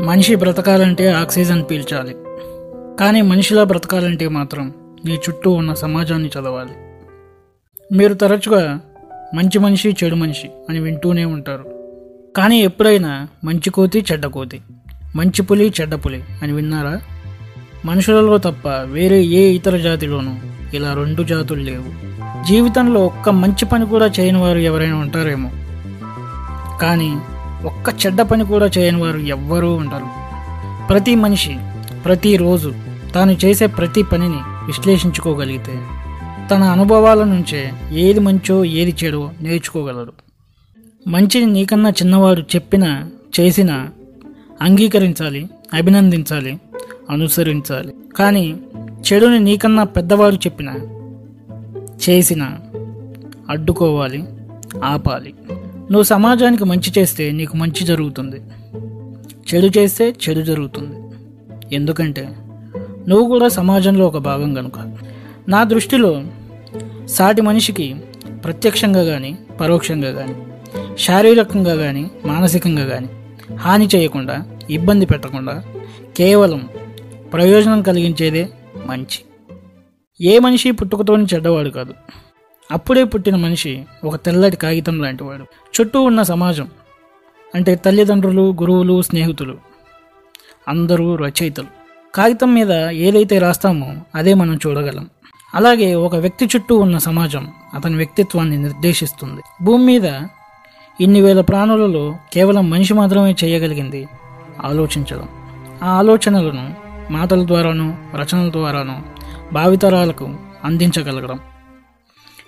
మనిషి 0.00 0.34
బ్రతకాలంటే 0.34 1.12
ఆక్సిజన్ 1.12 1.64
పీల్చాలి. 1.70 2.16
కానీ 3.00 3.22
మనిషిలా 3.22 3.64
బ్రతకాలంటే 3.64 4.28
మాత్రం 4.28 4.74
నీ 5.04 5.14
చుట్టూ 5.14 5.50
ఉన్న 5.50 5.74
సమాజాన్ని 5.74 6.28
చదవాలి. 6.28 6.70
మీరు 7.96 8.14
తరచుగా 8.14 8.80
మంచి 9.34 9.58
మనిషి 9.58 9.96
చెడు 10.04 10.14
మనిషి 10.14 10.50
అని 10.68 10.78
వింటూనే 10.78 11.24
ఉంటారు. 11.24 11.64
కానీ 12.36 12.60
ఎప్పుడైనా 12.60 13.28
మంచి 13.44 13.70
కోతి 13.70 14.04
చెడ్డ 14.12 14.26
కోతి 14.26 14.60
మంచి 15.16 15.42
పులి 15.42 15.72
చెడ్డ 15.80 15.94
పులి 15.94 16.24
అని 16.42 16.52
విన్నారా? 16.52 17.00
మనుషులలో 17.84 18.38
తప్ప 18.38 18.68
వేరే 18.68 19.22
ఏ 19.22 19.48
ఇతర 19.48 19.76
జాతిలోనూ 19.76 20.32
ఇలా 20.74 20.94
రెండు 20.94 21.22
జాతులు 21.22 21.62
లేవు. 21.62 22.16
జీవితంలో 22.46 23.06
ఒక్క 23.06 23.28
మంచి 23.28 23.64
పని 23.64 23.86
కూడా 23.86 24.06
చేయని 24.06 24.38
వారు 24.38 24.58
ఎవరైనా 24.58 24.96
ఉంటారేమో? 24.96 25.50
కానీ 26.82 27.18
ఒక్క 27.64 28.06
చెడ్డ 28.06 28.22
పని 28.22 28.44
కూడా 28.44 28.70
చేయని 28.78 29.02
వారు 29.02 29.18
ఎవ్వరూ 29.18 29.74
ఉండరు. 29.74 30.26
ప్రతి 30.88 31.14
మనిషి 31.14 31.56
ప్రతిరోజు 32.04 32.74
తాను 33.14 33.32
చేసే 33.32 33.66
ప్రతి 33.66 34.02
పనిని 34.02 34.40
విశ్లేషించుకోగలిగితే 34.66 35.80
తన 36.50 36.62
అనుభవాల 36.62 37.24
నుంచే 37.24 37.70
ఏది 37.92 38.20
మంచో 38.20 38.64
ఏది 38.64 38.96
చెడో 39.04 39.30
నేర్చుకోగలడు. 39.40 40.12
మంచిని 41.08 41.46
నీకన్నా 41.46 41.90
చిన్నవాడు 41.90 42.40
చెప్పినా 42.40 43.10
చేసినా 43.40 43.88
అంగీకరించాలి 44.62 45.50
అభినందించాలి 45.74 46.60
అనుసరించాలి. 47.10 47.94
కానీ 48.18 48.56
చెడుని 49.12 49.40
నీకన్నా 49.40 49.84
పెద్దవాడు 49.84 50.34
చెప్పినా 50.34 50.72
చేసిన 52.08 52.48
అడ్డుకోవాలి 53.50 54.24
ఆపాలి. 54.84 55.34
నువ్వు 55.90 56.02
సమాజానికి 56.02 56.64
మంచి 56.64 56.92
చేస్తే 56.98 57.32
నీకు 57.32 57.56
మంచి 57.56 57.84
జరుగుతుంది. 57.84 58.40
చెడు 59.48 59.78
చేస్తే 59.78 60.14
చెడు 60.28 60.40
జరుగుతుంది. 60.40 60.96
ఎందుకంటే 61.74 62.36
నువ్వు 63.08 63.28
కూడా 63.28 63.48
సమాజంలో 63.48 64.06
ఒక 64.06 64.16
భాగం 64.16 64.54
కనుక. 64.54 64.78
నా 65.48 65.64
దృష్టిలో 65.64 66.24
సాటి 67.06 67.42
మనిషికి 67.42 67.94
ప్రత్యక్షంగా 68.44 69.04
కానీ 69.04 69.38
పరోక్షంగా 69.60 70.12
కానీ 70.12 70.34
శారీరకంగా 70.98 71.74
కానీ 71.74 72.10
మానసికంగా 72.24 72.84
కానీ 72.84 73.08
హాని 73.56 73.88
చేయకుండా 73.94 74.44
ఇబ్బంది 74.70 75.06
పెట్టకుండా 75.06 75.62
కేవలం 76.16 76.68
ప్రయోజనం 77.32 77.82
కలిగించేదే 77.82 78.48
మంచి. 78.86 79.22
ఏ 80.20 80.38
మనిషి 80.38 80.70
పుట్టుకతోని 80.70 81.26
చెడ్డవాడు 81.34 81.68
కాదు. 81.68 81.94
అప్పుడే 82.72 83.04
పుట్టిన 83.04 83.36
మనిషి 83.36 83.84
ఒక 84.04 84.16
తెల్లటి 84.16 84.56
కాగితం 84.56 85.02
లాంటివాడు 85.02 85.44
చుట్టూ 85.80 86.02
ఉన్న 86.02 86.22
సమాజం 86.22 86.68
అంటే 87.54 87.74
తల్లిదండ్రులు 87.74 88.56
గురువులు 88.60 89.02
స్నేహితులు 89.02 89.56
అందరూ 90.68 91.16
రచయితలు. 91.16 91.66
కాగితం 92.14 92.54
మీద 92.54 92.72
ఏదైతే 92.72 93.38
రాస్తామో 93.38 93.94
అదే 94.14 94.34
మనం 94.34 94.54
చూడగలం. 94.54 95.10
అలాగే 95.54 95.94
ఒక 95.94 96.14
వ్యక్తి 96.14 96.44
చుట్టూ 96.44 96.76
ఉన్న 96.76 96.98
సమాజం 96.98 97.52
అతని 97.74 97.96
వ్యక్తిత్వాన్ని 97.96 98.56
నిర్దేశిస్తుంది. 98.56 99.42
భూమి 99.62 99.84
మీద 99.84 100.04
ఇన్ని 101.00 101.20
వేల 101.20 101.40
ప్రాణులలో 101.40 102.16
కేవలం 102.32 102.70
మనిషి 102.70 102.94
మాత్రమే 102.94 103.36
చేయగలిగింది 103.44 104.08
ఆలోచించడం. 104.64 105.28
ఆ 105.82 105.86
ఆలోచనలను 105.86 106.74
మాటల 107.12 107.46
ద్వారానో 107.46 107.96
రచనల 108.14 108.50
ద్వారానో 108.50 109.02
భావితరాలకు 109.52 110.34
అందించగలగడం. 110.64 111.38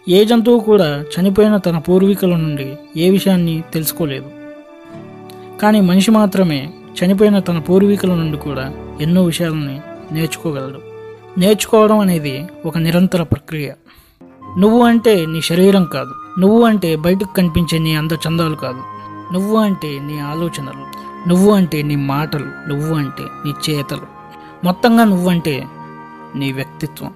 ఏ 0.09 0.25
జంతువు 0.25 0.61
కూడా 0.61 1.03
చనిపోయిన 1.03 1.57
తన 1.57 1.79
పూర్వీకుల 1.79 2.37
నుండి 2.37 2.77
ఏ 2.97 3.11
విషయాన్ని 3.11 3.63
తెలుసుకోలేదు. 3.73 4.31
కానీ 5.63 5.81
మనిషి 5.81 6.11
మాత్రమే 6.11 6.73
చనిపోయిన 7.05 7.39
తన 7.39 7.59
పూర్వీకుల 7.59 8.15
నుండి 8.15 8.37
కూడా 8.37 8.73
ఎన్నో 9.01 9.25
విషయాలని 9.25 9.81
నేర్చుకోగలడు. 10.13 10.81
నేర్చుకోవడం 11.41 11.99
అనేది 11.99 12.49
ఒక 12.67 12.79
నిరంతర 12.79 13.23
ప్రక్రియ. 13.23 13.73
నువ్వు 14.59 14.83
అంటే 14.83 15.27
నీ 15.27 15.41
శరీరం 15.41 15.85
కాదు. 15.85 16.41
నువ్వు 16.41 16.65
అంటే 16.65 16.97
బయటకు 16.97 17.35
కనిపించే 17.35 17.79
నీ 17.79 17.95
అందచందాలు 17.95 18.55
కాదు. 18.55 18.81
నువ్వు 19.33 19.57
అంటే 19.57 19.99
నీ 19.99 20.19
ఆలోచనలు. 20.19 20.99
నువ్వు 21.29 21.53
అంటే 21.53 21.83
నీ 21.83 21.97
మాటలు. 21.97 22.69
నువ్వు 22.69 22.95
అంటే 22.95 23.25
నీ 23.47 23.53
చేతలు. 23.71 24.07
మొత్తంగా 24.65 25.05
నువ్వంటే 25.05 25.67
నీ 26.37 26.53
వ్యక్తిత్వం. 26.53 27.11